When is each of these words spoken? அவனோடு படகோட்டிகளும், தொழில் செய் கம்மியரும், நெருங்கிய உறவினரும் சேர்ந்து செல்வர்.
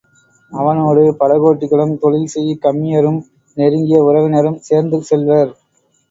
அவனோடு 0.51 1.01
படகோட்டிகளும், 1.19 1.93
தொழில் 1.97 2.25
செய் 2.25 2.57
கம்மியரும், 2.61 3.19
நெருங்கிய 3.57 3.99
உறவினரும் 4.03 4.59
சேர்ந்து 4.59 4.99
செல்வர். 5.01 5.53